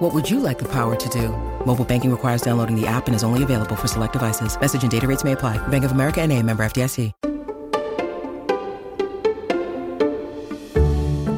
What 0.00 0.14
would 0.14 0.30
you 0.30 0.40
like 0.40 0.58
the 0.58 0.68
power 0.68 0.96
to 0.96 1.08
do? 1.10 1.28
Mobile 1.66 1.84
banking 1.84 2.10
requires 2.10 2.40
downloading 2.40 2.74
the 2.74 2.86
app 2.86 3.06
and 3.06 3.14
is 3.14 3.22
only 3.22 3.42
available 3.42 3.76
for 3.76 3.86
select 3.86 4.14
devices. 4.14 4.58
Message 4.58 4.80
and 4.80 4.90
data 4.90 5.06
rates 5.06 5.24
may 5.24 5.32
apply. 5.32 5.58
Bank 5.68 5.84
of 5.84 5.92
America 5.92 6.22
and 6.22 6.32
a 6.32 6.42
member 6.42 6.64
FDIC. 6.64 7.12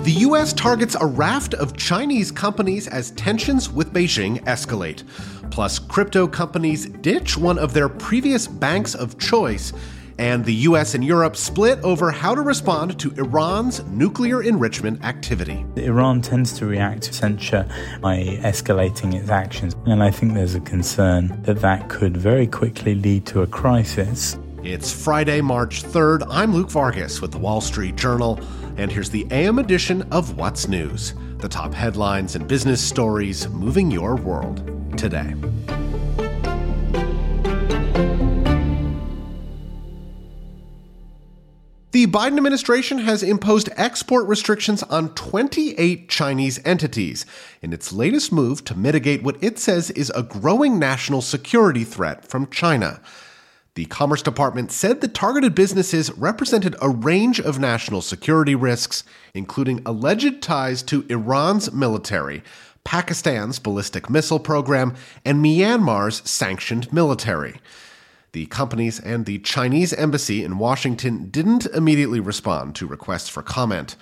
The 0.05 0.13
U.S. 0.13 0.53
targets 0.53 0.95
a 1.01 1.05
raft 1.05 1.55
of 1.55 1.77
Chinese 1.77 2.31
companies 2.31 2.87
as 2.87 3.11
tensions 3.13 3.69
with 3.69 3.93
Beijing 3.93 4.41
escalate. 4.45 5.03
Plus, 5.51 5.81
crypto 5.81 6.29
companies 6.29 6.87
ditch 6.87 7.37
one 7.37 7.59
of 7.59 7.73
their 7.73 7.89
previous 7.89 8.47
banks 8.47 8.95
of 8.95 9.19
choice 9.19 9.73
and 10.23 10.45
the 10.45 10.55
US 10.71 10.95
and 10.95 11.03
Europe 11.03 11.35
split 11.35 11.81
over 11.83 12.13
how 12.13 12.33
to 12.33 12.43
respond 12.43 12.97
to 13.01 13.11
Iran's 13.17 13.83
nuclear 13.87 14.41
enrichment 14.41 15.05
activity. 15.05 15.67
Iran 15.75 16.23
tends 16.23 16.53
to 16.59 16.67
react 16.67 17.03
to 17.03 17.13
censure 17.13 17.67
by 18.01 18.39
escalating 18.41 19.15
its 19.15 19.31
actions, 19.31 19.75
and 19.85 20.01
I 20.01 20.13
think 20.13 20.35
there's 20.35 20.55
a 20.55 20.61
concern 20.61 21.43
that 21.43 21.61
that 21.63 21.89
could 21.89 22.17
very 22.17 22.47
quickly 22.47 22.95
lead 22.95 23.27
to 23.27 23.43
a 23.43 23.49
crisis. 23.49 24.39
It's 24.63 24.93
Friday, 24.93 25.41
March 25.41 25.83
3rd. 25.83 26.25
I'm 26.31 26.55
Luke 26.55 26.71
Vargas 26.71 27.21
with 27.21 27.33
the 27.33 27.39
Wall 27.39 27.61
Street 27.61 27.97
Journal, 27.97 28.39
and 28.77 28.93
here's 28.93 29.11
the 29.11 29.27
AM 29.33 29.59
edition 29.59 30.03
of 30.13 30.37
What's 30.37 30.69
News 30.69 31.15
the 31.39 31.49
top 31.49 31.75
headlines 31.75 32.37
and 32.37 32.47
business 32.47 32.81
stories 32.81 33.49
moving 33.49 33.91
your 33.91 34.15
world 34.15 34.63
today. 34.97 35.35
The 41.93 42.07
Biden 42.07 42.39
administration 42.39 43.01
has 43.01 43.23
imposed 43.23 43.69
export 43.77 44.27
restrictions 44.27 44.83
on 44.85 45.15
28 45.15 46.09
Chinese 46.09 46.59
entities 46.65 47.27
in 47.61 47.75
its 47.75 47.93
latest 47.93 48.33
move 48.33 48.65
to 48.65 48.75
mitigate 48.75 49.23
what 49.23 49.37
it 49.45 49.59
says 49.59 49.91
is 49.91 50.11
a 50.15 50.23
growing 50.23 50.79
national 50.79 51.21
security 51.21 51.85
threat 51.85 52.27
from 52.27 52.47
China. 52.47 53.03
The 53.75 53.85
Commerce 53.85 54.23
Department 54.23 54.73
said 54.73 55.03
the 55.03 55.09
targeted 55.09 55.55
businesses 55.55 56.11
represented 56.13 56.77
a 56.81 56.89
range 56.89 57.39
of 57.39 57.59
national 57.59 58.01
security 58.01 58.55
risks, 58.55 59.05
including 59.35 59.83
alleged 59.85 60.41
ties 60.41 60.83
to 60.85 61.05
Iran's 61.11 61.73
military, 61.73 62.43
Pakistan's 62.85 63.59
ballistic 63.59 64.09
missile 64.09 64.41
program, 64.41 64.95
and 65.27 65.45
Myanmar's 65.45 66.27
sanctioned 66.29 66.91
military. 66.91 67.61
The 68.33 68.47
companies 68.47 68.99
and 68.99 69.27
the 69.27 69.41
Chinese 69.41 69.93
embassy 69.93 70.43
in 70.43 70.57
Washington 70.57 71.29
didn't 71.29 71.67
immediately 71.67 72.19
respond 72.19 72.75
to 72.77 72.87
requests 72.87 73.29
for 73.29 73.43
comment. 73.43 73.95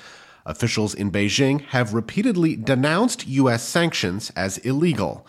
Officials 0.46 0.94
in 0.94 1.10
Beijing 1.10 1.62
have 1.66 1.94
repeatedly 1.94 2.54
denounced 2.54 3.26
U.S. 3.26 3.64
sanctions 3.64 4.30
as 4.36 4.58
illegal. 4.58 5.26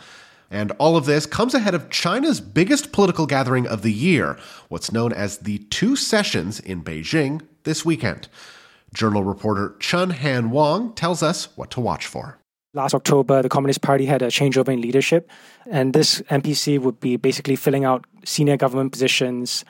And 0.51 0.71
all 0.73 0.97
of 0.97 1.05
this 1.05 1.25
comes 1.25 1.55
ahead 1.55 1.73
of 1.73 1.89
China's 1.89 2.41
biggest 2.41 2.91
political 2.91 3.25
gathering 3.25 3.65
of 3.65 3.81
the 3.81 3.91
year, 3.91 4.37
what's 4.67 4.91
known 4.91 5.13
as 5.13 5.39
the 5.39 5.59
Two 5.69 5.95
Sessions 5.95 6.59
in 6.59 6.83
Beijing 6.83 7.41
this 7.63 7.83
weekend. 7.83 8.27
Journal 8.93 9.23
reporter 9.23 9.75
Chun 9.79 10.11
Han 10.11 10.51
Wong 10.51 10.93
tells 10.93 11.23
us 11.23 11.57
what 11.57 11.71
to 11.71 11.81
watch 11.81 12.05
for. 12.05 12.40
Last 12.73 12.93
October, 12.93 13.41
the 13.41 13.49
Communist 13.49 13.81
Party 13.81 14.05
had 14.05 14.21
a 14.21 14.27
changeover 14.27 14.69
in 14.69 14.79
leadership, 14.79 15.29
and 15.69 15.91
this 15.91 16.21
NPC 16.29 16.79
would 16.79 17.01
be 17.01 17.17
basically 17.17 17.57
filling 17.57 17.83
out 17.83 18.05
senior 18.23 18.55
government 18.55 18.93
positions. 18.93 19.65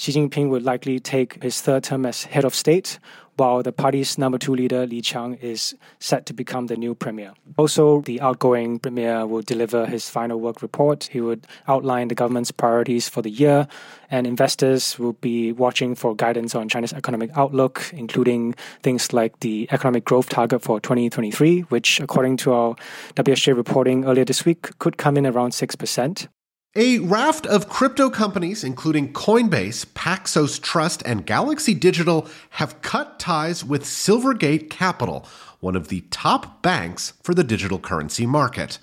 Xi 0.00 0.12
Jinping 0.12 0.48
would 0.48 0.62
likely 0.62 0.98
take 0.98 1.42
his 1.42 1.60
third 1.60 1.84
term 1.84 2.06
as 2.06 2.24
head 2.24 2.46
of 2.46 2.54
state, 2.54 2.98
while 3.36 3.62
the 3.62 3.70
party's 3.70 4.16
number 4.16 4.38
two 4.38 4.54
leader, 4.54 4.86
Li 4.86 5.02
Qiang, 5.02 5.38
is 5.42 5.74
set 5.98 6.24
to 6.24 6.32
become 6.32 6.68
the 6.68 6.76
new 6.76 6.94
premier. 6.94 7.34
Also, 7.58 8.00
the 8.00 8.18
outgoing 8.22 8.78
premier 8.78 9.26
will 9.26 9.42
deliver 9.42 9.84
his 9.84 10.08
final 10.08 10.40
work 10.40 10.62
report. 10.62 11.10
He 11.12 11.20
would 11.20 11.46
outline 11.68 12.08
the 12.08 12.14
government's 12.14 12.50
priorities 12.50 13.10
for 13.10 13.20
the 13.20 13.28
year, 13.28 13.68
and 14.10 14.26
investors 14.26 14.98
will 14.98 15.12
be 15.20 15.52
watching 15.52 15.94
for 15.94 16.16
guidance 16.16 16.54
on 16.54 16.70
China's 16.70 16.94
economic 16.94 17.30
outlook, 17.36 17.90
including 17.92 18.54
things 18.82 19.12
like 19.12 19.38
the 19.40 19.68
economic 19.70 20.06
growth 20.06 20.30
target 20.30 20.62
for 20.62 20.80
2023, 20.80 21.60
which, 21.68 22.00
according 22.00 22.38
to 22.38 22.54
our 22.54 22.74
WSJ 23.16 23.54
reporting 23.54 24.06
earlier 24.06 24.24
this 24.24 24.46
week, 24.46 24.78
could 24.78 24.96
come 24.96 25.18
in 25.18 25.26
around 25.26 25.50
6%. 25.50 26.26
A 26.76 27.00
raft 27.00 27.46
of 27.46 27.68
crypto 27.68 28.10
companies, 28.10 28.62
including 28.62 29.12
Coinbase, 29.12 29.86
Paxos 29.86 30.62
Trust, 30.62 31.02
and 31.04 31.26
Galaxy 31.26 31.74
Digital, 31.74 32.28
have 32.50 32.80
cut 32.80 33.18
ties 33.18 33.64
with 33.64 33.82
Silvergate 33.82 34.70
Capital, 34.70 35.26
one 35.58 35.74
of 35.74 35.88
the 35.88 36.02
top 36.12 36.62
banks 36.62 37.14
for 37.24 37.34
the 37.34 37.42
digital 37.42 37.80
currency 37.80 38.24
market. 38.24 38.78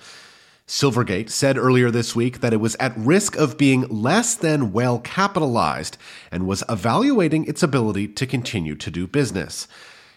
Silvergate 0.68 1.30
said 1.30 1.58
earlier 1.58 1.90
this 1.90 2.14
week 2.14 2.42
that 2.42 2.52
it 2.52 2.60
was 2.60 2.76
at 2.78 2.92
risk 2.98 3.38
of 3.38 3.58
being 3.58 3.84
less 3.84 4.36
than 4.36 4.74
well 4.74 5.00
capitalized 5.00 5.98
and 6.30 6.46
was 6.46 6.66
evaluating 6.68 7.46
its 7.46 7.64
ability 7.64 8.10
to 8.10 8.28
continue 8.28 8.76
to 8.76 8.92
do 8.92 9.08
business. 9.08 9.66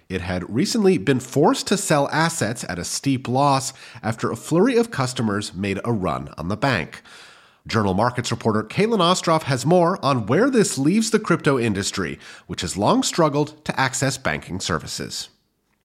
It 0.08 0.22
had 0.22 0.52
recently 0.52 0.98
been 0.98 1.20
forced 1.20 1.69
to 1.69 1.76
sell 1.76 2.08
assets 2.08 2.64
at 2.69 2.81
a 2.81 2.84
steep 2.84 3.28
loss 3.28 3.72
after 4.02 4.32
a 4.32 4.37
flurry 4.37 4.76
of 4.76 4.91
customers 4.91 5.54
made 5.54 5.78
a 5.84 5.92
run 5.92 6.34
on 6.37 6.48
the 6.48 6.56
bank. 6.56 7.00
Journal 7.66 7.94
Markets 7.94 8.31
reporter 8.31 8.62
Caitlin 8.62 9.00
Ostroff 9.00 9.43
has 9.43 9.66
more 9.66 10.03
on 10.04 10.26
where 10.26 10.50
this 10.50 10.78
leaves 10.78 11.10
the 11.10 11.19
crypto 11.19 11.59
industry, 11.59 12.19
which 12.47 12.62
has 12.62 12.76
long 12.76 13.03
struggled 13.03 13.62
to 13.65 13.78
access 13.78 14.16
banking 14.16 14.60
services. 14.60 15.28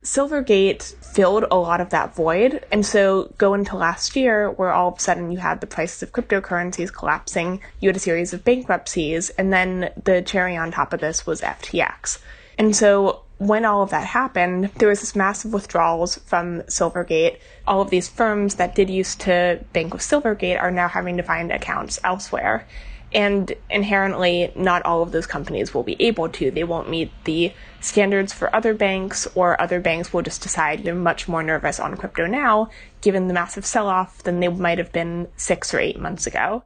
Silvergate 0.06 0.96
filled 1.04 1.46
a 1.50 1.56
lot 1.56 1.82
of 1.82 1.90
that 1.90 2.16
void. 2.16 2.64
And 2.72 2.86
so 2.86 3.34
go 3.38 3.56
into 3.56 3.76
last 3.76 4.16
year 4.16 4.52
where 4.52 4.72
all 4.72 4.90
of 4.90 5.00
a 5.00 5.02
sudden 5.02 5.32
you 5.32 5.40
had 5.40 5.62
the 5.62 5.68
prices 5.68 6.04
of 6.04 6.12
cryptocurrencies 6.12 6.94
collapsing, 6.94 7.60
you 7.82 7.90
had 7.90 7.96
a 7.96 8.00
series 8.00 8.34
of 8.34 8.46
bankruptcies, 8.46 9.32
and 9.32 9.52
then 9.52 9.92
the 10.04 10.22
cherry 10.22 10.56
on 10.56 10.72
top 10.72 10.94
of 10.94 11.02
this 11.02 11.26
was 11.26 11.42
FTX. 11.42 12.20
And 12.58 12.76
so 12.76 13.25
when 13.38 13.66
all 13.66 13.82
of 13.82 13.90
that 13.90 14.06
happened, 14.06 14.72
there 14.78 14.90
was 14.90 15.02
this 15.02 15.16
massive 15.16 15.54
withdrawals 15.54 16.18
from 16.20 16.62
Silvergate. 16.64 17.38
All 17.68 17.82
of 17.82 17.90
these 17.90 18.08
firms 18.08 18.56
that 18.56 18.76
did 18.76 18.90
used 18.90 19.22
to 19.22 19.64
bank 19.74 19.94
with 19.94 20.02
Silvergate 20.02 20.62
are 20.62 20.72
now 20.72 20.88
having 20.88 21.18
to 21.18 21.24
find 21.24 21.52
accounts 21.52 22.00
elsewhere. 22.04 22.66
And 23.14 23.54
inherently, 23.70 24.52
not 24.56 24.84
all 24.84 25.02
of 25.02 25.12
those 25.12 25.28
companies 25.28 25.74
will 25.74 25.84
be 25.84 25.96
able 26.02 26.28
to. 26.30 26.52
They 26.52 26.64
won't 26.64 26.90
meet 26.90 27.12
the 27.24 27.54
standards 27.80 28.34
for 28.34 28.54
other 28.54 28.74
banks, 28.74 29.28
or 29.36 29.62
other 29.62 29.80
banks 29.80 30.12
will 30.12 30.22
just 30.22 30.42
decide 30.42 30.84
they're 30.84 30.96
much 30.96 31.28
more 31.28 31.44
nervous 31.44 31.80
on 31.80 31.96
crypto 31.96 32.26
now, 32.26 32.70
given 33.02 33.28
the 33.28 33.34
massive 33.34 33.66
sell 33.66 33.88
off, 33.88 34.24
than 34.24 34.40
they 34.40 34.48
might 34.48 34.80
have 34.80 34.92
been 34.92 35.28
six 35.38 35.74
or 35.74 35.80
eight 35.80 36.00
months 36.00 36.28
ago. 36.28 36.64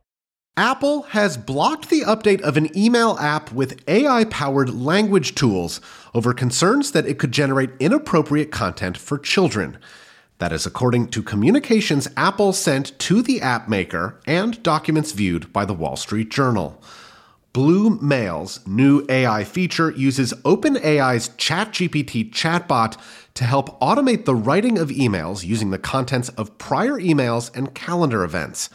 Apple 0.59 1.03
has 1.03 1.38
blocked 1.38 1.90
the 1.90 2.02
update 2.02 2.42
of 2.42 2.58
an 2.58 2.78
email 2.78 3.18
app 3.18 3.50
with 3.53 3.81
AI 3.88 4.25
powered 4.25 4.70
language 4.70 5.34
tools 5.34 5.80
over 6.14 6.34
concerns 6.34 6.92
that 6.92 7.06
it 7.06 7.18
could 7.18 7.31
generate 7.31 7.70
inappropriate 7.80 8.52
content 8.52 8.98
for 8.98 9.18
children. 9.18 9.78
That 10.40 10.52
is 10.52 10.66
according 10.66 11.12
to 11.12 11.24
communications 11.24 12.09
Apple 12.18 12.52
sent 12.52 13.00
to 13.00 13.22
the 13.22 13.40
app 13.40 13.69
maker 13.69 14.19
and 14.28 14.62
documents 14.62 15.14
viewed 15.14 15.53
by 15.53 15.64
the 15.64 15.74
Wall 15.74 15.96
Street 15.96 16.30
Journal. 16.30 16.84
Blue 17.53 17.92
Mail's 18.02 18.59
new 18.68 19.06
AI 19.08 19.46
feature 19.46 19.92
uses 19.92 20.34
OpenAI's 20.44 21.30
ChatGPT 21.30 22.31
chatbot 22.31 23.00
to 23.36 23.45
help 23.45 23.80
automate 23.80 24.25
the 24.25 24.36
writing 24.36 24.78
of 24.78 24.89
emails 24.89 25.45
using 25.45 25.69
the 25.69 25.80
contents 25.80 26.28
of 26.28 26.57
prior 26.57 27.00
emails 27.00 27.50
and 27.56 27.74
calendar 27.74 28.25
events. 28.25 28.69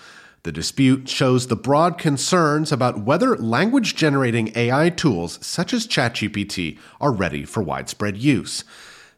The 0.44 0.52
dispute 0.52 1.08
shows 1.08 1.46
the 1.46 1.56
broad 1.56 1.96
concerns 1.96 2.70
about 2.70 3.00
whether 3.00 3.34
language 3.34 3.96
generating 3.96 4.52
AI 4.54 4.90
tools 4.90 5.38
such 5.40 5.72
as 5.72 5.86
ChatGPT 5.86 6.78
are 7.00 7.12
ready 7.12 7.46
for 7.46 7.62
widespread 7.62 8.18
use. 8.18 8.62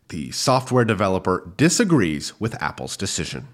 The 0.09 0.31
software 0.31 0.85
developer 0.85 1.53
disagrees 1.57 2.39
with 2.39 2.63
Apple's 2.63 2.97
decision. 2.97 3.49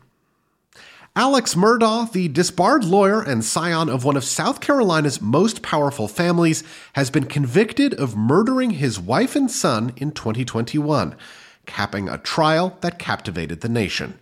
Alex 1.16 1.54
Murdaugh, 1.54 2.12
the 2.12 2.28
disbarred 2.28 2.84
lawyer 2.84 3.22
and 3.22 3.42
scion 3.42 3.88
of 3.88 4.04
one 4.04 4.19
of 4.19 4.24
South 4.24 4.60
Carolina's 4.60 5.22
most 5.22 5.62
powerful 5.62 6.08
families, 6.08 6.62
has 6.92 7.08
been 7.08 7.24
convicted 7.24 7.94
of 7.94 8.14
murdering 8.14 8.72
his 8.72 9.00
wife 9.00 9.34
and 9.34 9.50
son 9.50 9.94
in 9.96 10.12
2021, 10.12 11.16
capping 11.64 12.10
a 12.10 12.19
trial 12.19 12.76
that 12.82 12.98
captivated 12.98 13.62
the 13.62 13.69
nation. 13.70 14.19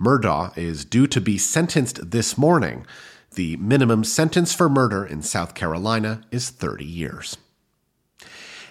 Murdaugh 0.00 0.56
is 0.56 0.84
due 0.84 1.06
to 1.08 1.20
be 1.20 1.36
sentenced 1.38 2.10
this 2.10 2.38
morning. 2.38 2.86
The 3.34 3.56
minimum 3.56 4.04
sentence 4.04 4.54
for 4.54 4.68
murder 4.68 5.04
in 5.04 5.22
South 5.22 5.54
Carolina 5.54 6.22
is 6.30 6.50
30 6.50 6.84
years. 6.84 7.36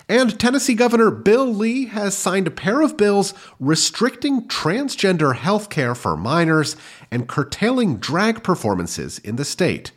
And 0.09 0.39
Tennessee 0.39 0.73
Governor 0.73 1.11
Bill 1.11 1.45
Lee 1.45 1.87
has 1.87 2.15
signed 2.15 2.47
a 2.47 2.51
pair 2.51 2.79
of 2.79 2.95
bills 2.95 3.33
restricting 3.59 4.47
transgender 4.47 5.35
health 5.35 5.69
care 5.69 5.95
for 5.95 6.15
minors 6.15 6.77
and 7.11 7.27
curtailing 7.27 7.97
drag 7.97 8.41
performances 8.41 9.19
in 9.19 9.35
the 9.35 9.43
state. 9.43 9.91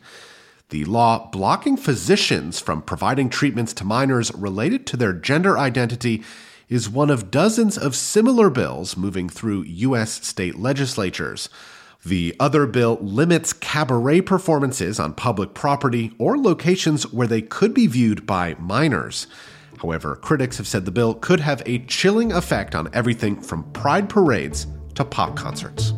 The 0.67 0.83
law 0.83 1.29
blocking 1.31 1.77
physicians 1.77 2.59
from 2.59 2.81
providing 2.81 3.29
treatments 3.29 3.73
to 3.75 3.85
minors 3.85 4.33
related 4.33 4.85
to 4.87 4.97
their 4.97 5.13
gender 5.13 5.57
identity 5.57 6.23
is 6.71 6.89
one 6.89 7.09
of 7.09 7.29
dozens 7.29 7.77
of 7.77 7.93
similar 7.93 8.49
bills 8.49 8.95
moving 8.95 9.27
through 9.27 9.61
U.S. 9.63 10.25
state 10.25 10.57
legislatures. 10.57 11.49
The 12.05 12.33
other 12.39 12.65
bill 12.65 12.97
limits 13.01 13.51
cabaret 13.51 14.21
performances 14.21 14.97
on 14.97 15.13
public 15.13 15.53
property 15.53 16.15
or 16.17 16.37
locations 16.37 17.11
where 17.11 17.27
they 17.27 17.41
could 17.41 17.73
be 17.73 17.87
viewed 17.87 18.25
by 18.25 18.55
minors. 18.57 19.27
However, 19.81 20.15
critics 20.15 20.57
have 20.57 20.67
said 20.67 20.85
the 20.85 20.91
bill 20.91 21.13
could 21.13 21.41
have 21.41 21.61
a 21.65 21.79
chilling 21.79 22.31
effect 22.31 22.73
on 22.73 22.89
everything 22.93 23.41
from 23.41 23.69
pride 23.73 24.07
parades 24.07 24.65
to 24.95 25.03
pop 25.03 25.35
concerts. 25.35 25.91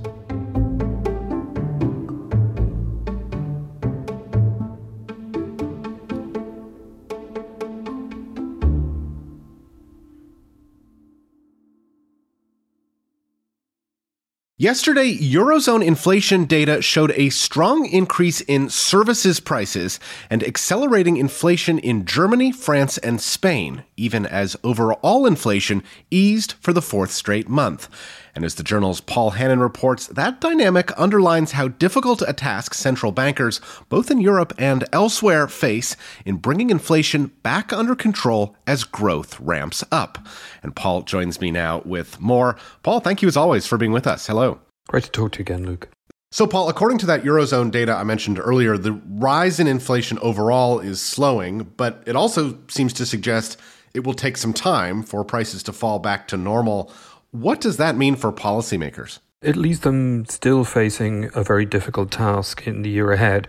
Yesterday, 14.64 15.18
Eurozone 15.18 15.84
inflation 15.84 16.46
data 16.46 16.82
showed 16.82 17.12
a 17.18 17.32
strong 17.32 17.86
increase 17.86 18.40
in 18.40 18.70
services 18.70 19.42
prices 19.42 20.00
and 20.30 20.42
accelerating 20.42 21.18
inflation 21.18 21.80
in 21.80 22.06
Germany, 22.06 22.54
France, 22.54 22.98
and 23.00 23.20
Spain, 23.20 23.84
even 23.98 24.26
as 24.26 24.56
overall 24.64 25.26
inflation 25.26 25.84
eased 26.10 26.54
for 26.62 26.72
the 26.72 26.82
fourth 26.82 27.12
straight 27.12 27.50
month. 27.50 27.90
And 28.36 28.44
as 28.44 28.56
the 28.56 28.64
journal's 28.64 29.00
Paul 29.00 29.32
Hannon 29.32 29.60
reports, 29.60 30.08
that 30.08 30.42
dynamic 30.42 30.92
underlines 30.98 31.52
how 31.52 31.68
difficult 31.68 32.24
a 32.26 32.34
task 32.34 32.74
central 32.74 33.12
bankers, 33.12 33.62
both 33.90 34.10
in 34.10 34.22
Europe 34.22 34.54
and 34.58 34.86
elsewhere, 34.92 35.48
face 35.48 35.96
in 36.26 36.38
bringing 36.38 36.70
inflation 36.70 37.28
back 37.44 37.72
under 37.72 37.96
control 37.96 38.56
as 38.66 38.84
growth 38.84 39.40
ramps 39.40 39.84
up. 39.92 40.18
And 40.64 40.76
Paul 40.76 41.04
joins 41.04 41.40
me 41.40 41.52
now 41.52 41.84
with 41.86 42.20
more. 42.20 42.58
Paul, 42.82 43.00
thank 43.02 43.22
you 43.22 43.28
as 43.28 43.38
always 43.38 43.68
for 43.68 43.78
being 43.78 43.92
with 43.92 44.08
us. 44.08 44.26
Hello. 44.26 44.60
Great 44.88 45.04
to 45.04 45.12
talk 45.12 45.34
to 45.34 45.40
you 45.40 45.44
again, 45.44 45.66
Luke. 45.66 45.90
So, 46.32 46.48
Paul, 46.48 46.68
according 46.68 46.98
to 46.98 47.06
that 47.06 47.24
Eurozone 47.24 47.70
data 47.70 47.94
I 47.94 48.04
mentioned 48.04 48.40
earlier, 48.40 48.76
the 48.76 48.94
rise 49.08 49.60
in 49.60 49.68
inflation 49.68 50.18
overall 50.18 50.80
is 50.80 51.00
slowing, 51.00 51.72
but 51.78 52.02
it 52.08 52.16
also 52.16 52.58
seems 52.68 52.92
to 52.94 53.06
suggest 53.06 53.60
it 53.94 54.04
will 54.04 54.16
take 54.16 54.38
some 54.38 54.54
time 54.54 55.04
for 55.04 55.24
prices 55.24 55.62
to 55.64 55.72
fall 55.72 56.00
back 56.00 56.28
to 56.30 56.38
normal 56.38 56.92
what 57.34 57.60
does 57.60 57.78
that 57.78 57.98
mean 57.98 58.16
for 58.16 58.32
policymakers? 58.32 59.18
It 59.42 59.56
leaves 59.56 59.80
them 59.80 60.24
still 60.26 60.64
facing 60.64 61.32
a 61.34 61.44
very 61.44 61.66
difficult 61.66 62.12
task 62.12 62.68
in 62.68 62.84
the 62.84 62.92
year 62.92 63.12
ahead. 63.12 63.48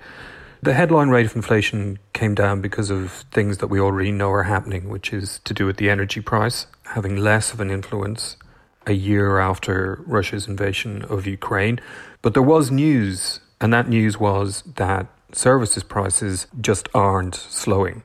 The 0.62 0.72
headline 0.72 1.10
rate 1.10 1.26
of 1.26 1.36
inflation 1.36 1.98
came 2.14 2.34
down 2.34 2.62
because 2.62 2.88
of 2.88 3.26
things 3.30 3.58
that 3.58 3.66
we 3.66 3.78
already 3.78 4.10
know 4.10 4.30
are 4.30 4.44
happening, 4.44 4.88
which 4.88 5.12
is 5.12 5.38
to 5.44 5.52
do 5.52 5.66
with 5.66 5.76
the 5.76 5.90
energy 5.90 6.22
price 6.22 6.66
having 6.94 7.16
less 7.16 7.52
of 7.52 7.60
an 7.60 7.70
influence 7.70 8.38
a 8.86 8.94
year 8.94 9.38
after 9.38 10.02
Russia's 10.06 10.48
invasion 10.48 11.02
of 11.02 11.26
Ukraine. 11.26 11.78
But 12.22 12.32
there 12.32 12.42
was 12.42 12.70
news, 12.70 13.40
and 13.60 13.70
that 13.74 13.86
news 13.86 14.18
was 14.18 14.62
that 14.76 15.08
services 15.32 15.82
prices 15.82 16.46
just 16.58 16.88
aren't 16.94 17.34
slowing. 17.34 18.02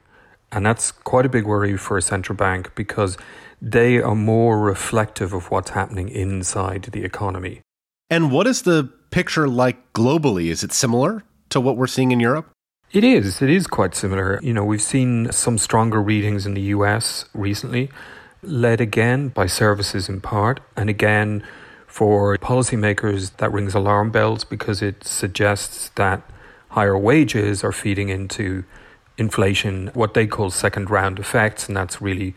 And 0.52 0.66
that's 0.66 0.92
quite 0.92 1.26
a 1.26 1.30
big 1.30 1.46
worry 1.46 1.78
for 1.78 1.98
a 1.98 2.02
central 2.02 2.36
bank 2.36 2.76
because 2.76 3.18
they 3.62 3.98
are 3.98 4.16
more 4.16 4.60
reflective 4.60 5.34
of 5.34 5.52
what's 5.52 5.72
happening 5.72 6.10
inside 6.10 6.84
the 6.84 7.04
economy. 7.04 7.62
And 8.10 8.32
what 8.32 8.48
is 8.48 8.64
the 8.64 8.90
picture 9.12 9.48
like 9.48 9.94
globally? 9.94 10.48
Is 10.48 10.64
it 10.64 10.72
similar 10.72 11.24
to 11.50 11.60
what 11.60 11.78
we're 11.78 11.88
seeing 11.88 12.12
in 12.12 12.20
Europe? 12.20 12.50
It 12.92 13.04
is. 13.04 13.42
It 13.42 13.50
is 13.50 13.68
quite 13.68 13.94
similar. 13.94 14.40
You 14.42 14.54
know, 14.54 14.66
we've 14.66 14.82
seen 14.82 15.32
some 15.32 15.58
stronger 15.58 16.02
readings 16.02 16.46
in 16.46 16.56
the 16.56 16.62
US 16.62 17.26
recently, 17.34 17.90
led 18.42 18.82
again 18.82 19.30
by 19.30 19.46
services 19.46 20.10
in 20.10 20.22
part, 20.22 20.60
and 20.76 20.90
again 20.90 21.44
for 21.86 22.38
policymakers 22.38 23.36
that 23.38 23.52
rings 23.52 23.76
alarm 23.76 24.10
bells 24.12 24.44
because 24.44 24.82
it 24.82 25.04
suggests 25.04 25.90
that 25.96 26.22
higher 26.70 26.98
wages 26.98 27.64
are 27.64 27.72
feeding 27.72 28.10
into 28.10 28.64
inflation, 29.18 29.92
what 29.94 30.14
they 30.14 30.26
call 30.26 30.50
second 30.50 30.90
round 30.90 31.20
effects, 31.20 31.68
and 31.68 31.76
that's 31.76 32.02
really 32.02 32.36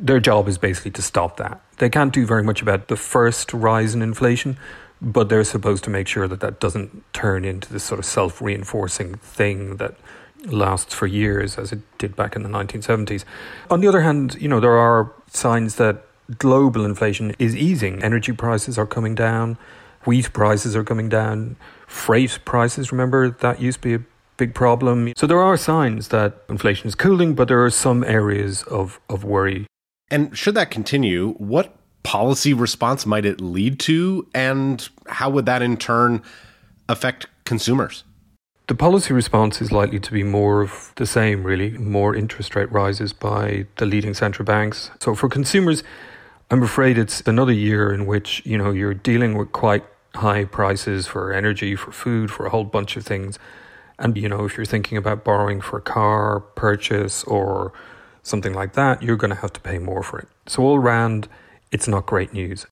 their 0.00 0.20
job 0.20 0.48
is 0.48 0.58
basically 0.58 0.90
to 0.92 1.02
stop 1.02 1.36
that. 1.36 1.60
They 1.78 1.90
can't 1.90 2.12
do 2.12 2.26
very 2.26 2.42
much 2.42 2.62
about 2.62 2.88
the 2.88 2.96
first 2.96 3.52
rise 3.52 3.94
in 3.94 4.02
inflation, 4.02 4.58
but 5.00 5.28
they're 5.28 5.44
supposed 5.44 5.84
to 5.84 5.90
make 5.90 6.08
sure 6.08 6.26
that 6.26 6.40
that 6.40 6.60
doesn't 6.60 7.04
turn 7.12 7.44
into 7.44 7.72
this 7.72 7.84
sort 7.84 7.98
of 7.98 8.04
self 8.04 8.40
reinforcing 8.40 9.14
thing 9.16 9.76
that 9.76 9.94
lasts 10.46 10.94
for 10.94 11.06
years, 11.06 11.58
as 11.58 11.70
it 11.70 11.80
did 11.98 12.16
back 12.16 12.34
in 12.34 12.42
the 12.42 12.48
1970s. 12.48 13.24
On 13.70 13.80
the 13.80 13.88
other 13.88 14.00
hand, 14.00 14.36
you 14.40 14.48
know, 14.48 14.60
there 14.60 14.76
are 14.76 15.12
signs 15.28 15.76
that 15.76 16.04
global 16.38 16.84
inflation 16.84 17.34
is 17.38 17.54
easing. 17.54 18.02
Energy 18.02 18.32
prices 18.32 18.78
are 18.78 18.86
coming 18.86 19.14
down, 19.14 19.58
wheat 20.06 20.32
prices 20.32 20.74
are 20.74 20.84
coming 20.84 21.08
down, 21.08 21.56
freight 21.86 22.38
prices, 22.44 22.90
remember, 22.90 23.30
that 23.30 23.60
used 23.60 23.82
to 23.82 23.88
be 23.88 23.94
a 23.94 24.06
big 24.38 24.54
problem. 24.54 25.12
So 25.16 25.26
there 25.26 25.42
are 25.42 25.56
signs 25.58 26.08
that 26.08 26.42
inflation 26.48 26.88
is 26.88 26.94
cooling, 26.94 27.34
but 27.34 27.48
there 27.48 27.62
are 27.62 27.70
some 27.70 28.02
areas 28.04 28.62
of, 28.62 28.98
of 29.10 29.24
worry 29.24 29.66
and 30.10 30.36
should 30.36 30.54
that 30.54 30.70
continue, 30.70 31.32
what 31.34 31.74
policy 32.02 32.54
response 32.54 33.06
might 33.06 33.24
it 33.24 33.40
lead 33.40 33.78
to? 33.80 34.26
And 34.34 34.88
how 35.06 35.30
would 35.30 35.46
that 35.46 35.62
in 35.62 35.76
turn 35.76 36.22
affect 36.88 37.26
consumers? 37.44 38.04
The 38.66 38.74
policy 38.74 39.12
response 39.12 39.60
is 39.60 39.72
likely 39.72 39.98
to 39.98 40.12
be 40.12 40.22
more 40.22 40.62
of 40.62 40.92
the 40.94 41.06
same, 41.06 41.42
really, 41.42 41.70
more 41.70 42.14
interest 42.14 42.54
rate 42.54 42.70
rises 42.70 43.12
by 43.12 43.66
the 43.76 43.86
leading 43.86 44.14
central 44.14 44.46
banks. 44.46 44.92
So 45.00 45.14
for 45.14 45.28
consumers, 45.28 45.82
I'm 46.52 46.62
afraid 46.62 46.96
it's 46.96 47.20
another 47.22 47.52
year 47.52 47.92
in 47.92 48.06
which, 48.06 48.42
you 48.46 48.56
know, 48.56 48.70
you're 48.70 48.94
dealing 48.94 49.36
with 49.36 49.50
quite 49.52 49.84
high 50.14 50.44
prices 50.44 51.06
for 51.06 51.32
energy, 51.32 51.74
for 51.74 51.92
food, 51.92 52.30
for 52.30 52.46
a 52.46 52.50
whole 52.50 52.64
bunch 52.64 52.96
of 52.96 53.04
things. 53.04 53.38
And, 53.98 54.16
you 54.16 54.28
know, 54.28 54.44
if 54.44 54.56
you're 54.56 54.64
thinking 54.64 54.96
about 54.96 55.24
borrowing 55.24 55.60
for 55.60 55.78
a 55.78 55.82
car 55.82 56.40
purchase 56.40 57.24
or 57.24 57.72
something 58.22 58.52
like 58.52 58.74
that, 58.74 59.02
you're 59.02 59.16
going 59.16 59.30
to 59.30 59.40
have 59.40 59.52
to 59.54 59.60
pay 59.60 59.78
more 59.78 60.02
for 60.02 60.18
it. 60.18 60.28
So, 60.46 60.62
all 60.62 60.78
round, 60.78 61.28
it's 61.72 61.88
not 61.88 62.06
great 62.06 62.32
news. 62.32 62.66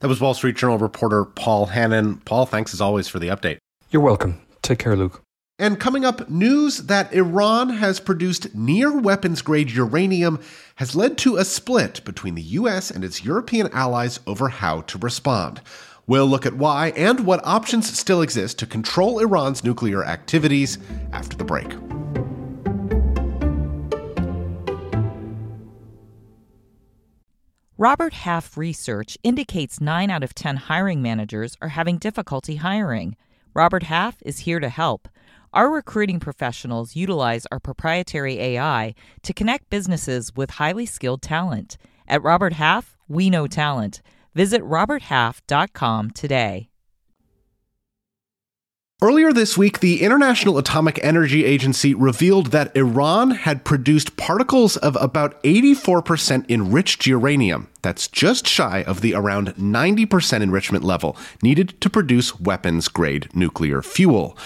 That 0.00 0.08
was 0.08 0.20
Wall 0.20 0.34
Street 0.34 0.56
Journal 0.56 0.78
reporter 0.78 1.24
Paul 1.24 1.66
Hannon. 1.66 2.16
Paul, 2.24 2.46
thanks 2.46 2.72
as 2.72 2.80
always 2.80 3.08
for 3.08 3.18
the 3.18 3.28
update. 3.28 3.58
You're 3.90 4.02
welcome. 4.02 4.40
Take 4.62 4.78
care, 4.78 4.96
Luke. 4.96 5.22
And 5.58 5.78
coming 5.78 6.06
up, 6.06 6.30
news 6.30 6.78
that 6.78 7.12
Iran 7.12 7.68
has 7.68 8.00
produced 8.00 8.54
near 8.54 8.98
weapons 8.98 9.42
grade 9.42 9.70
uranium 9.70 10.40
has 10.76 10.96
led 10.96 11.18
to 11.18 11.36
a 11.36 11.44
split 11.44 12.02
between 12.06 12.34
the 12.34 12.42
U.S. 12.42 12.90
and 12.90 13.04
its 13.04 13.22
European 13.22 13.68
allies 13.74 14.20
over 14.26 14.48
how 14.48 14.80
to 14.80 14.96
respond. 14.96 15.60
We'll 16.06 16.26
look 16.26 16.46
at 16.46 16.54
why 16.54 16.92
and 16.96 17.26
what 17.26 17.44
options 17.44 17.96
still 17.96 18.22
exist 18.22 18.58
to 18.60 18.66
control 18.66 19.18
Iran's 19.18 19.62
nuclear 19.62 20.02
activities 20.02 20.78
after 21.12 21.36
the 21.36 21.44
break. 21.44 21.68
Robert 27.80 28.12
Half 28.12 28.58
research 28.58 29.16
indicates 29.22 29.80
9 29.80 30.10
out 30.10 30.22
of 30.22 30.34
10 30.34 30.56
hiring 30.68 31.00
managers 31.00 31.56
are 31.62 31.68
having 31.68 31.96
difficulty 31.96 32.56
hiring. 32.56 33.16
Robert 33.54 33.84
Half 33.84 34.16
is 34.20 34.40
here 34.40 34.60
to 34.60 34.68
help. 34.68 35.08
Our 35.54 35.70
recruiting 35.70 36.20
professionals 36.20 36.94
utilize 36.94 37.46
our 37.50 37.58
proprietary 37.58 38.38
AI 38.38 38.94
to 39.22 39.32
connect 39.32 39.70
businesses 39.70 40.30
with 40.36 40.50
highly 40.50 40.84
skilled 40.84 41.22
talent. 41.22 41.78
At 42.06 42.22
Robert 42.22 42.52
Half, 42.52 42.98
we 43.08 43.30
know 43.30 43.46
talent. 43.46 44.02
Visit 44.34 44.60
roberthalf.com 44.60 46.10
today. 46.10 46.69
Earlier 49.02 49.32
this 49.32 49.56
week, 49.56 49.80
the 49.80 50.02
International 50.02 50.58
Atomic 50.58 51.00
Energy 51.02 51.46
Agency 51.46 51.94
revealed 51.94 52.48
that 52.48 52.76
Iran 52.76 53.30
had 53.30 53.64
produced 53.64 54.18
particles 54.18 54.76
of 54.76 54.94
about 55.00 55.42
84% 55.42 56.44
enriched 56.50 57.06
uranium. 57.06 57.68
That's 57.80 58.08
just 58.08 58.46
shy 58.46 58.82
of 58.82 59.00
the 59.00 59.14
around 59.14 59.54
90% 59.54 60.42
enrichment 60.42 60.84
level 60.84 61.16
needed 61.42 61.80
to 61.80 61.88
produce 61.88 62.38
weapons 62.38 62.88
grade 62.88 63.34
nuclear 63.34 63.80
fuel. 63.80 64.36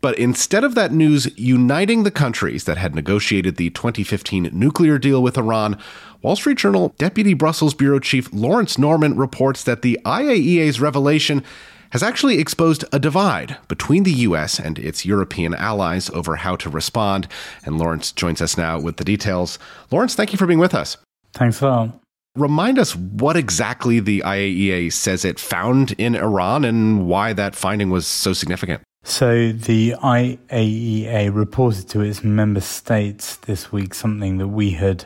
But 0.00 0.18
instead 0.18 0.64
of 0.64 0.74
that 0.74 0.90
news 0.90 1.30
uniting 1.38 2.02
the 2.02 2.10
countries 2.10 2.64
that 2.64 2.78
had 2.78 2.96
negotiated 2.96 3.54
the 3.54 3.70
2015 3.70 4.50
nuclear 4.52 4.98
deal 4.98 5.22
with 5.22 5.38
Iran, 5.38 5.78
Wall 6.22 6.34
Street 6.34 6.58
Journal 6.58 6.92
Deputy 6.98 7.34
Brussels 7.34 7.72
Bureau 7.72 8.00
Chief 8.00 8.28
Laurence 8.32 8.78
Norman 8.78 9.16
reports 9.16 9.62
that 9.62 9.82
the 9.82 9.96
IAEA's 10.04 10.80
revelation 10.80 11.44
has 11.92 12.02
actually 12.02 12.38
exposed 12.38 12.84
a 12.90 12.98
divide 12.98 13.56
between 13.68 14.02
the 14.02 14.12
U.S. 14.26 14.58
and 14.58 14.78
its 14.78 15.04
European 15.04 15.54
allies 15.54 16.08
over 16.10 16.36
how 16.36 16.56
to 16.56 16.70
respond. 16.70 17.28
And 17.64 17.78
Laurence 17.78 18.12
joins 18.12 18.40
us 18.40 18.56
now 18.56 18.80
with 18.80 18.96
the 18.96 19.04
details. 19.04 19.58
Laurence, 19.90 20.14
thank 20.14 20.32
you 20.32 20.38
for 20.38 20.46
being 20.46 20.58
with 20.58 20.74
us. 20.74 20.96
Thanks 21.34 21.60
a 21.60 21.66
lot. 21.66 22.00
Remind 22.34 22.78
us 22.78 22.96
what 22.96 23.36
exactly 23.36 24.00
the 24.00 24.20
IAEA 24.20 24.90
says 24.90 25.22
it 25.22 25.38
found 25.38 25.92
in 25.92 26.16
Iran 26.16 26.64
and 26.64 27.06
why 27.06 27.34
that 27.34 27.54
finding 27.54 27.90
was 27.90 28.06
so 28.06 28.32
significant. 28.32 28.82
So, 29.04 29.52
the 29.52 29.94
IAEA 30.02 31.34
reported 31.34 31.88
to 31.90 32.00
its 32.00 32.24
member 32.24 32.60
states 32.60 33.36
this 33.36 33.70
week 33.70 33.92
something 33.92 34.38
that 34.38 34.48
we 34.48 34.70
had 34.70 35.04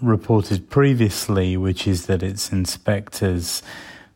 reported 0.00 0.68
previously, 0.68 1.56
which 1.56 1.86
is 1.86 2.06
that 2.06 2.22
its 2.22 2.50
inspectors 2.50 3.62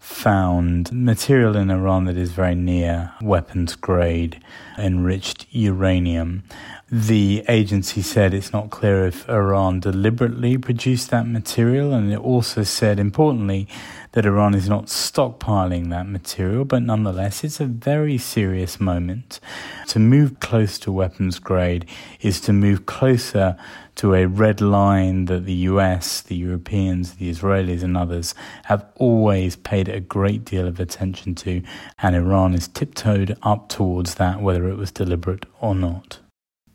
found 0.09 0.91
material 0.91 1.55
in 1.55 1.71
Iran 1.71 2.07
that 2.07 2.17
is 2.17 2.33
very 2.33 2.55
near 2.55 3.13
weapons 3.21 3.77
grade 3.77 4.43
enriched 4.79 5.47
uranium. 5.51 6.45
The 6.91 7.45
agency 7.47 8.01
said 8.01 8.33
it's 8.33 8.53
not 8.53 8.71
clear 8.71 9.07
if 9.07 9.29
Iran 9.29 9.81
deliberately 9.81 10.57
produced 10.57 11.11
that 11.11 11.29
material, 11.29 11.93
and 11.93 12.11
it 12.11 12.19
also 12.19 12.63
said, 12.63 12.99
importantly, 12.99 13.69
that 14.13 14.27
Iran 14.27 14.55
is 14.55 14.69
not 14.69 14.87
stockpiling 14.87 15.91
that 15.91 16.09
material, 16.09 16.65
but 16.65 16.83
nonetheless, 16.83 17.45
it's 17.45 17.61
a 17.61 17.67
very 17.67 18.19
serious 18.19 18.81
moment. 18.81 19.41
To 19.89 19.99
move 19.99 20.41
close 20.41 20.79
to 20.81 20.93
weapons 20.93 21.39
grade 21.39 21.87
is 22.21 22.41
to 22.43 22.53
move 22.53 22.87
closer 22.87 23.57
to 23.97 24.15
a 24.15 24.27
red 24.27 24.61
line 24.61 25.25
that 25.27 25.45
the 25.45 25.67
US, 25.71 26.21
the 26.21 26.37
Europeans, 26.37 27.15
the 27.15 27.31
Israelis, 27.31 27.83
and 27.83 27.97
others 27.97 28.35
have 28.65 28.87
always 28.95 29.57
paid 29.57 29.89
a 29.89 30.01
great 30.01 30.45
deal 30.45 30.67
of 30.67 30.79
attention 30.81 31.35
to, 31.37 31.63
and 31.99 32.15
Iran 32.15 32.55
is 32.55 32.69
tiptoed 32.69 33.37
up 33.43 33.69
towards 33.69 34.15
that, 34.15 34.41
whether 34.41 34.69
it 34.69 34.77
was 34.77 34.91
deliberate 34.91 35.47
or 35.61 35.75
not 35.75 36.19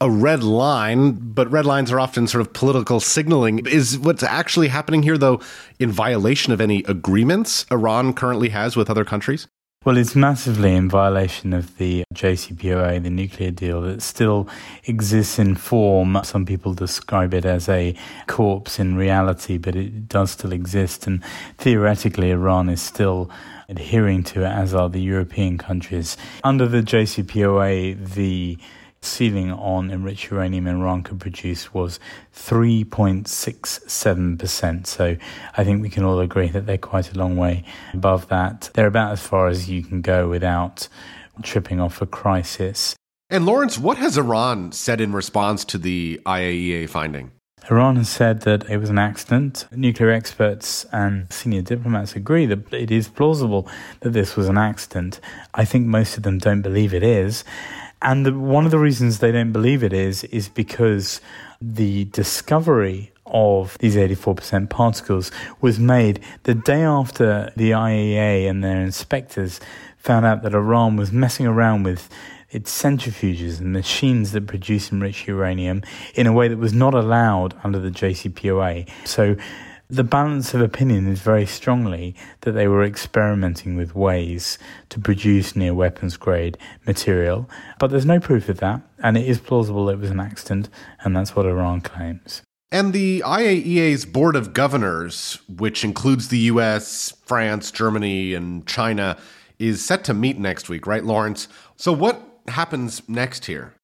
a 0.04 0.10
red 0.10 0.44
line, 0.44 1.14
but 1.14 1.50
red 1.50 1.66
lines 1.66 1.90
are 1.90 1.98
often 1.98 2.28
sort 2.28 2.42
of 2.42 2.52
political 2.52 3.00
signaling. 3.00 3.66
Is 3.66 3.98
what's 3.98 4.22
actually 4.22 4.68
happening 4.68 5.02
here, 5.02 5.18
though, 5.18 5.40
in 5.80 5.92
violation 5.92 6.52
of 6.52 6.60
any 6.60 6.84
agreements 6.84 7.66
Iran 7.72 8.14
currently 8.14 8.50
has 8.50 8.76
with 8.76 8.90
other 8.90 9.06
countries? 9.06 9.48
Well, 9.86 9.98
it's 9.98 10.14
massively 10.14 10.76
in 10.76 10.90
violation 10.90 11.54
of 11.54 11.78
the 11.78 12.04
JCPOA, 12.14 13.02
the 13.02 13.10
nuclear 13.10 13.52
deal 13.52 13.82
that 13.84 14.02
still 14.02 14.50
exists 14.84 15.40
in 15.40 15.56
form. 15.56 16.20
Some 16.24 16.46
people 16.46 16.74
describe 16.74 17.34
it 17.34 17.46
as 17.46 17.70
a 17.70 17.96
corpse 18.28 18.80
in 18.80 18.98
reality, 18.98 19.58
but 19.58 19.74
it 19.74 20.10
does 20.10 20.32
still 20.32 20.52
exist. 20.52 21.08
And 21.08 21.24
theoretically, 21.58 22.32
Iran 22.32 22.68
is 22.68 22.82
still 22.82 23.30
adhering 23.70 24.24
to 24.24 24.42
it, 24.42 24.52
as 24.52 24.74
are 24.74 24.90
the 24.90 25.02
European 25.02 25.58
countries. 25.58 26.18
Under 26.44 26.68
the 26.68 26.82
JCPOA, 26.82 28.16
the 28.16 28.58
ceiling 29.04 29.52
on 29.52 29.92
enriched 29.92 30.32
uranium 30.32 30.68
in 30.68 30.82
Iran 30.82 31.04
could 31.04 31.20
produce 31.20 31.74
was 31.74 32.00
3.67%. 32.36 34.88
So 34.88 35.18
I 35.58 35.64
think 35.64 35.82
we 35.82 35.90
can 35.90 36.04
all 36.04 36.20
agree 36.20 36.50
that 36.50 36.66
they're 36.66 36.78
quite 36.78 37.14
a 37.14 37.18
long 37.18 37.38
way 37.38 37.64
above 37.94 38.28
that. 38.30 38.70
They're 38.74 38.88
about 38.88 39.12
as 39.12 39.26
far 39.26 39.48
as 39.48 39.70
you 39.70 39.84
can 39.84 40.02
go 40.02 40.30
without 40.30 40.88
tripping 41.42 41.80
off 41.80 42.02
a 42.02 42.06
crisis. 42.06 42.96
And 43.30 43.46
Laurence, 43.46 43.78
what 43.78 43.98
has 43.98 44.18
Iran 44.18 44.72
said 44.72 45.02
in 45.02 45.14
response 45.14 45.66
to 45.66 45.78
the 45.78 46.22
IAEA 46.26 46.90
finding? 46.90 47.32
Iran 47.72 47.96
has 47.96 48.10
said 48.10 48.42
that 48.42 48.70
it 48.70 48.78
was 48.78 48.90
an 48.90 48.98
accident. 48.98 49.68
Nuclear 49.72 50.10
experts 50.10 50.86
and 50.92 51.32
senior 51.32 51.62
diplomats 51.62 52.14
agree 52.14 52.46
that 52.46 52.74
it 52.74 52.92
is 52.92 53.08
plausible 53.08 53.70
that 54.02 54.10
this 54.10 54.36
was 54.36 54.50
an 54.50 54.58
accident. 54.58 55.22
I 55.54 55.64
think 55.64 55.88
most 55.88 56.18
of 56.18 56.24
them 56.24 56.40
don't 56.40 56.62
believe 56.62 56.94
it 56.94 57.04
is. 57.04 57.46
And 58.04 58.26
the, 58.26 58.34
one 58.34 58.66
of 58.66 58.72
the 58.72 58.80
reasons 58.80 59.20
they 59.20 59.32
don't 59.32 59.54
believe 59.54 59.84
it 59.84 59.94
is, 59.94 60.26
is 60.26 60.50
because 60.50 61.22
the 61.62 62.04
discovery 62.06 63.12
of 63.26 63.78
these 63.80 63.96
84% 63.96 64.70
particles 64.70 65.32
was 65.62 65.80
made 65.80 66.20
the 66.44 66.54
day 66.54 66.84
after 66.84 67.52
the 67.56 67.72
IAEA 67.72 68.50
and 68.50 68.64
their 68.64 68.82
inspectors 68.82 69.62
found 69.98 70.26
out 70.26 70.44
that 70.44 70.54
Iran 70.54 70.98
was 70.98 71.14
messing 71.14 71.48
around 71.48 71.84
with 71.84 72.10
its 72.52 72.70
centrifuges 72.70 73.60
and 73.60 73.72
machines 73.72 74.34
that 74.34 74.46
produce 74.46 74.92
enriched 74.92 75.28
uranium 75.28 75.82
in 76.14 76.28
a 76.28 76.34
way 76.34 76.48
that 76.50 76.58
was 76.58 76.74
not 76.74 76.94
allowed 76.94 77.56
under 77.64 77.80
the 77.80 77.90
JCPOA. 77.90 78.88
So 79.06 79.36
the 79.94 80.04
balance 80.04 80.56
of 80.56 80.62
opinion 80.62 81.08
is 81.08 81.20
very 81.20 81.46
strongly 81.46 82.16
that 82.42 82.54
they 82.54 82.68
were 82.68 82.84
experimenting 82.84 83.76
with 83.76 83.94
ways 83.94 84.58
to 84.90 85.00
produce 85.00 85.56
near 85.56 85.74
weapons 85.74 86.18
grade 86.18 86.58
material, 86.88 87.48
but 87.78 87.92
there's 87.92 88.06
no 88.06 88.20
proof 88.20 88.50
of 88.50 88.58
that, 88.58 88.82
and 89.04 89.18
it 89.18 89.28
is 89.28 89.40
plausible 89.40 89.90
it 89.90 90.00
was 90.00 90.10
an 90.10 90.20
accident, 90.20 90.68
and 91.02 91.16
that's 91.16 91.36
what 91.36 91.46
Iran 91.46 91.82
claims. 91.82 92.42
And 92.72 92.92
the 92.92 93.22
IAEA's 93.24 94.06
Board 94.06 94.36
of 94.36 94.52
Governors, 94.52 95.38
which 95.48 95.84
includes 95.84 96.30
the 96.30 96.40
US, 96.40 97.14
France, 97.26 97.70
Germany, 97.70 98.34
and 98.34 98.66
China, 98.66 99.16
is 99.60 99.86
set 99.86 100.04
to 100.06 100.14
meet 100.16 100.40
next 100.40 100.70
week, 100.70 100.88
right, 100.88 101.04
Laurence? 101.04 101.48
So, 101.76 101.94
what 101.94 102.20
happens 102.48 103.08
next 103.08 103.46
here? 103.46 103.76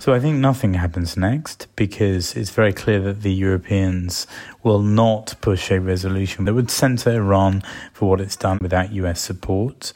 So 0.00 0.14
I 0.14 0.20
think 0.20 0.36
nothing 0.38 0.74
happens 0.74 1.16
next 1.16 1.66
because 1.74 2.36
it's 2.36 2.50
very 2.50 2.72
clear 2.72 3.00
that 3.00 3.22
the 3.22 3.32
Europeans 3.32 4.28
will 4.62 4.80
not 4.80 5.34
push 5.40 5.72
a 5.72 5.80
resolution 5.80 6.44
that 6.44 6.54
would 6.54 6.70
censor 6.70 7.16
Iran 7.16 7.62
for 7.92 8.08
what 8.08 8.20
it's 8.20 8.36
done 8.36 8.58
without 8.62 8.92
US 8.92 9.20
support. 9.20 9.92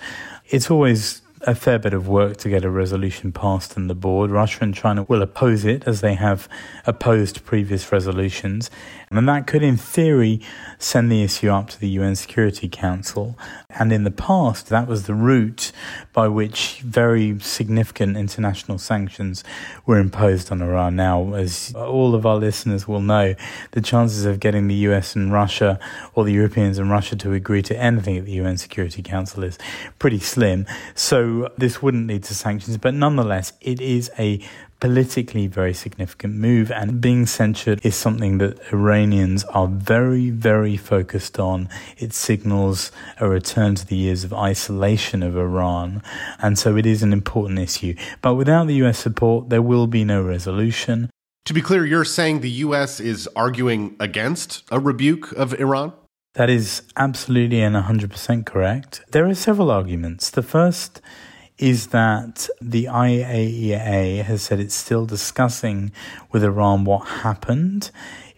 It's 0.49 0.73
always 0.73 1.22
a 1.45 1.55
fair 1.55 1.79
bit 1.79 1.93
of 1.93 2.09
work 2.09 2.37
to 2.39 2.49
get 2.49 2.65
a 2.65 2.71
resolution 2.71 3.33
passed 3.33 3.77
in 3.77 3.89
the 3.89 3.95
board. 3.95 4.31
Russia 4.31 4.59
and 4.63 4.75
China 4.75 5.03
will 5.05 5.23
oppose 5.23 5.65
it 5.65 5.85
as 5.87 6.01
they 6.01 6.15
have 6.15 6.49
opposed 6.87 7.45
previous 7.45 7.91
resolutions. 7.91 8.71
And 9.11 9.29
that 9.29 9.47
could, 9.47 9.63
in 9.63 9.77
theory, 9.77 10.41
send 10.79 11.11
the 11.11 11.23
issue 11.23 11.51
up 11.51 11.69
to 11.71 11.81
the 11.81 11.89
UN 11.91 12.17
Security 12.17 12.69
Council. 12.69 13.37
And 13.69 13.93
in 13.93 14.05
the 14.05 14.11
past, 14.11 14.69
that 14.69 14.87
was 14.87 15.07
the 15.07 15.15
route 15.15 15.73
by 16.13 16.29
which 16.29 16.81
very 16.81 17.39
significant 17.41 18.17
international 18.17 18.79
sanctions 18.79 19.45
were 19.85 19.99
imposed 19.99 20.51
on 20.51 20.63
Iran. 20.63 20.97
Now, 20.97 21.35
as 21.35 21.75
all 21.75 22.15
of 22.15 22.25
our 22.25 22.37
listeners 22.37 22.89
will 22.89 23.01
know, 23.01 23.35
the 23.73 23.81
chances 23.83 24.25
of 24.25 24.41
getting 24.41 24.69
the 24.69 24.75
US 24.87 25.15
and 25.15 25.33
Russia 25.33 25.79
or 26.15 26.25
the 26.25 26.33
Europeans 26.33 26.79
and 26.79 26.91
Russia 26.91 27.17
to 27.17 27.33
agree 27.33 27.63
to 27.63 27.77
anything 27.77 28.17
at 28.17 28.25
the 28.25 28.33
UN 28.33 28.57
Security 28.57 29.03
Council 29.03 29.43
is 29.45 29.59
pretty 29.99 30.21
slim. 30.21 30.67
So 31.33 31.49
this 31.57 31.81
wouldn't 31.81 32.09
lead 32.09 32.25
to 32.25 32.35
sanctions, 32.35 32.77
but 32.77 32.93
nonetheless, 32.93 33.55
it 33.63 33.81
is 33.81 34.11
a 34.19 34.39
politically 34.81 35.47
very 35.47 35.73
significant 35.73 36.35
move, 36.35 36.71
and 36.71 37.01
being 37.01 37.25
censured 37.25 37.81
is 37.87 37.95
something 37.95 38.37
that 38.39 38.61
Iranians 38.71 39.45
are 39.45 39.67
very, 39.67 40.29
very 40.29 40.77
focused 40.77 41.39
on. 41.39 41.71
It 41.97 42.13
signals 42.13 42.93
a 43.19 43.29
return 43.29 43.77
to 43.77 43.87
the 43.87 43.97
years 43.97 44.25
of 44.25 44.35
isolation 44.35 45.23
of 45.23 45.35
Iran, 45.35 46.03
and 46.39 46.59
so 46.59 46.77
it 46.77 46.85
is 46.85 47.03
an 47.03 47.15
important 47.15 47.59
issue. 47.59 47.95
But 48.21 48.35
without 48.35 48.67
the 48.67 48.75
US 48.85 48.99
support, 48.99 49.49
there 49.49 49.63
will 49.63 49.87
be 49.87 50.05
no 50.05 50.21
resolution. 50.23 51.09
To 51.47 51.55
be 51.55 51.63
clear, 51.63 51.87
you're 51.87 52.05
saying 52.05 52.41
the 52.41 52.61
US 52.67 53.01
is 53.01 53.27
arguing 53.35 53.97
against 53.99 54.65
a 54.71 54.79
rebuke 54.79 55.33
of 55.33 55.55
Iran? 55.55 55.95
That 56.35 56.49
is 56.49 56.83
absolutely 56.97 57.61
and 57.61 57.77
100% 57.77 58.47
correct. 58.47 59.03
There 59.11 59.27
are 59.27 59.35
several 59.35 59.71
arguments. 59.71 60.31
The 60.31 60.43
first 60.43 61.03
is 61.59 61.89
that 61.89 62.49
the 62.59 62.87
IAEA 62.87 64.23
has 64.25 64.41
said 64.41 64.59
it's 64.59 64.75
still 64.75 65.05
discussing 65.05 65.93
with 66.31 66.43
Iran 66.43 66.85
what 66.85 67.07
happened 67.07 67.91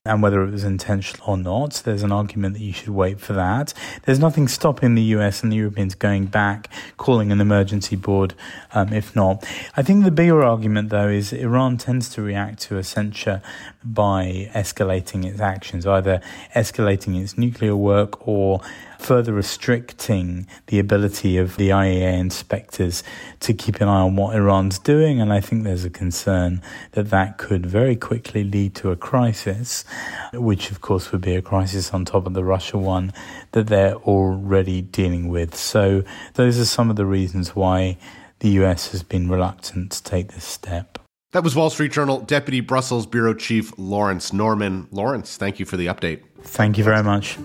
and 0.06 0.22
whether 0.22 0.42
it 0.42 0.50
was 0.50 0.64
intentional 0.64 1.24
or 1.26 1.38
not. 1.38 1.80
There's 1.86 2.02
an 2.02 2.12
argument 2.12 2.52
that 2.52 2.60
you 2.60 2.74
should 2.74 2.90
wait 2.90 3.20
for 3.20 3.32
that. 3.32 3.72
There's 4.02 4.18
nothing 4.18 4.48
stopping 4.48 4.96
the 4.96 5.02
US 5.16 5.42
and 5.42 5.50
the 5.50 5.56
Europeans 5.56 5.94
going 5.94 6.26
back, 6.26 6.68
calling 6.98 7.32
an 7.32 7.40
emergency 7.40 7.96
board 7.96 8.34
um, 8.74 8.92
if 8.92 9.16
not. 9.16 9.42
I 9.78 9.82
think 9.82 10.04
the 10.04 10.10
bigger 10.10 10.42
argument, 10.42 10.90
though, 10.90 11.08
is 11.08 11.32
Iran 11.32 11.78
tends 11.78 12.10
to 12.10 12.20
react 12.20 12.60
to 12.64 12.76
a 12.76 12.84
censure 12.84 13.40
by 13.82 14.50
escalating 14.54 15.24
its 15.24 15.40
actions, 15.40 15.86
either 15.86 16.20
escalating 16.54 17.18
its 17.18 17.38
nuclear 17.38 17.74
work 17.74 18.28
or 18.28 18.60
further 19.04 19.32
restricting 19.32 20.46
the 20.66 20.78
ability 20.78 21.36
of 21.36 21.56
the 21.56 21.68
IAEA 21.68 22.18
inspectors 22.18 23.02
to 23.40 23.52
keep 23.52 23.80
an 23.80 23.88
eye 23.88 24.00
on 24.00 24.16
what 24.16 24.34
Iran's 24.34 24.78
doing. 24.78 25.20
And 25.20 25.32
I 25.32 25.40
think 25.40 25.64
there's 25.64 25.84
a 25.84 25.90
concern 25.90 26.62
that 26.92 27.10
that 27.10 27.38
could 27.38 27.66
very 27.66 27.96
quickly 27.96 28.44
lead 28.44 28.74
to 28.76 28.90
a 28.90 28.96
crisis, 28.96 29.84
which 30.32 30.70
of 30.70 30.80
course 30.80 31.12
would 31.12 31.20
be 31.20 31.34
a 31.34 31.42
crisis 31.42 31.92
on 31.92 32.04
top 32.04 32.26
of 32.26 32.34
the 32.34 32.44
Russia 32.44 32.78
one 32.78 33.12
that 33.52 33.66
they're 33.66 33.96
already 33.96 34.82
dealing 34.82 35.28
with. 35.28 35.54
So 35.54 36.02
those 36.34 36.58
are 36.58 36.64
some 36.64 36.90
of 36.90 36.96
the 36.96 37.06
reasons 37.06 37.54
why 37.54 37.98
the 38.40 38.50
US 38.62 38.90
has 38.92 39.02
been 39.02 39.28
reluctant 39.28 39.92
to 39.92 40.02
take 40.02 40.32
this 40.32 40.44
step. 40.44 40.98
That 41.32 41.42
was 41.42 41.56
Wall 41.56 41.68
Street 41.68 41.90
Journal 41.90 42.20
Deputy 42.20 42.60
Brussels 42.60 43.06
Bureau 43.06 43.34
Chief 43.34 43.72
Laurence 43.76 44.32
Norman. 44.32 44.86
Laurence, 44.92 45.36
thank 45.36 45.58
you 45.58 45.66
for 45.66 45.76
the 45.76 45.86
update. 45.86 46.22
Thank 46.42 46.78
you 46.78 46.84
very 46.84 47.02
much. 47.02 47.36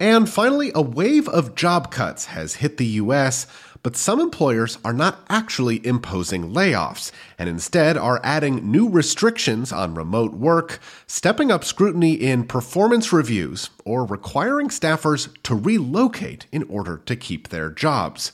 And 0.00 0.30
finally, 0.30 0.72
a 0.74 0.80
wave 0.80 1.28
of 1.28 1.54
job 1.54 1.90
cuts 1.90 2.24
has 2.26 2.56
hit 2.56 2.78
the 2.78 2.86
U.S., 2.86 3.46
But 3.82 3.96
some 3.96 4.20
employers 4.20 4.76
are 4.84 4.92
not 4.92 5.24
actually 5.30 5.84
imposing 5.86 6.52
layoffs, 6.52 7.12
and 7.38 7.48
instead 7.48 7.96
are 7.96 8.20
adding 8.22 8.70
new 8.70 8.88
restrictions 8.88 9.72
on 9.72 9.94
remote 9.94 10.34
work, 10.34 10.80
stepping 11.06 11.50
up 11.50 11.64
scrutiny 11.64 12.12
in 12.12 12.44
performance 12.44 13.10
reviews, 13.10 13.70
or 13.84 14.04
requiring 14.04 14.68
staffers 14.68 15.28
to 15.44 15.54
relocate 15.54 16.46
in 16.52 16.62
order 16.64 16.98
to 17.06 17.16
keep 17.16 17.48
their 17.48 17.70
jobs 17.70 18.32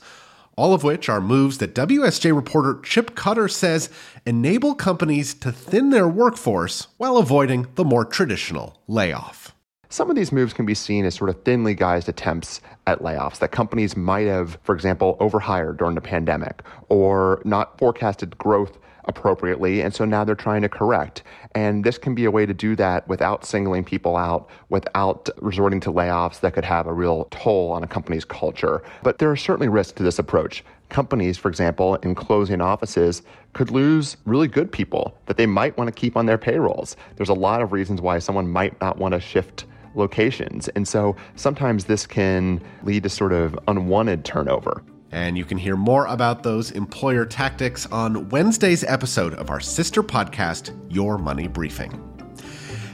all 0.57 0.73
of 0.73 0.83
which 0.83 1.07
are 1.07 1.21
moves 1.21 1.59
that 1.59 1.75
WSJ 1.75 2.35
reporter 2.35 2.79
Chip 2.81 3.15
Cutter 3.15 3.47
says 3.47 3.91
enable 4.25 4.73
companies 4.73 5.35
to 5.35 5.51
thin 5.51 5.91
their 5.91 6.07
workforce 6.07 6.87
while 6.97 7.17
avoiding 7.17 7.67
the 7.75 7.85
more 7.85 8.03
traditional 8.03 8.81
layoff. 8.87 9.53
Some 9.89 10.09
of 10.09 10.17
these 10.17 10.33
moves 10.33 10.53
can 10.53 10.65
be 10.65 10.73
seen 10.73 11.05
as 11.05 11.15
sort 11.15 11.29
of 11.29 11.41
thinly 11.43 11.73
guised 11.73 12.09
attempts 12.09 12.59
at 12.87 12.99
layoffs 12.99 13.39
that 13.39 13.51
companies 13.51 13.95
might 13.95 14.27
have, 14.27 14.57
for 14.63 14.75
example, 14.75 15.15
overhired 15.21 15.77
during 15.77 15.95
the 15.95 16.01
pandemic 16.01 16.61
or 16.89 17.41
not 17.45 17.77
forecasted 17.77 18.37
growth 18.37 18.77
appropriately. 19.05 19.79
And 19.81 19.95
so 19.95 20.03
now 20.03 20.25
they're 20.25 20.35
trying 20.35 20.61
to 20.63 20.69
correct. 20.69 21.23
And 21.55 21.85
this 21.85 21.97
can 21.97 22.13
be 22.13 22.25
a 22.25 22.31
way 22.31 22.45
to 22.45 22.53
do 22.53 22.75
that 22.75 23.07
without 23.07 23.45
singling 23.45 23.85
people 23.85 24.17
out, 24.17 24.49
without 24.67 25.29
resorting 25.37 25.79
to 25.81 25.93
layoffs 25.93 26.41
that 26.41 26.53
could 26.53 26.65
have 26.65 26.87
a 26.87 26.93
real 26.93 27.25
toll 27.31 27.71
on 27.71 27.81
a 27.81 27.87
company's 27.87 28.25
culture. 28.25 28.83
But 29.03 29.19
there 29.19 29.31
are 29.31 29.37
certainly 29.37 29.69
risks 29.69 29.93
to 29.93 30.03
this 30.03 30.19
approach. 30.19 30.65
Companies, 30.89 31.37
for 31.37 31.47
example, 31.47 31.95
in 31.95 32.13
closing 32.13 32.59
offices, 32.59 33.21
could 33.53 33.71
lose 33.71 34.17
really 34.25 34.49
good 34.49 34.69
people 34.69 35.17
that 35.27 35.37
they 35.37 35.45
might 35.45 35.77
want 35.77 35.87
to 35.87 35.93
keep 35.93 36.17
on 36.17 36.25
their 36.25 36.37
payrolls. 36.37 36.97
There's 37.15 37.29
a 37.29 37.33
lot 37.33 37.61
of 37.61 37.71
reasons 37.71 38.01
why 38.01 38.19
someone 38.19 38.49
might 38.49 38.79
not 38.81 38.97
want 38.97 39.13
to 39.13 39.21
shift 39.21 39.63
locations. 39.95 40.67
And 40.69 40.87
so 40.87 41.15
sometimes 41.35 41.85
this 41.85 42.05
can 42.05 42.61
lead 42.83 43.03
to 43.03 43.09
sort 43.09 43.33
of 43.33 43.57
unwanted 43.67 44.25
turnover. 44.25 44.83
And 45.11 45.37
you 45.37 45.45
can 45.45 45.57
hear 45.57 45.77
more 45.77 46.05
about 46.05 46.43
those 46.43 46.71
employer 46.71 47.25
tactics 47.25 47.85
on 47.87 48.29
Wednesday's 48.29 48.83
episode 48.83 49.33
of 49.35 49.49
our 49.49 49.59
sister 49.59 50.03
podcast, 50.03 50.77
Your 50.93 51.17
Money 51.17 51.47
Briefing. 51.47 52.03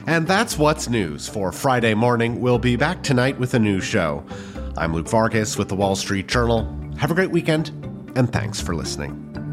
And 0.06 0.26
that's 0.26 0.58
what's 0.58 0.88
news 0.88 1.28
for 1.28 1.50
Friday 1.50 1.94
morning. 1.94 2.40
We'll 2.40 2.58
be 2.58 2.76
back 2.76 3.02
tonight 3.02 3.38
with 3.38 3.54
a 3.54 3.58
new 3.58 3.80
show. 3.80 4.24
I'm 4.76 4.92
Luke 4.92 5.08
Vargas 5.08 5.56
with 5.56 5.68
the 5.68 5.76
Wall 5.76 5.96
Street 5.96 6.28
Journal. 6.28 6.70
Have 6.98 7.10
a 7.10 7.14
great 7.14 7.30
weekend, 7.30 7.68
and 8.14 8.30
thanks 8.32 8.60
for 8.60 8.74
listening. 8.74 9.43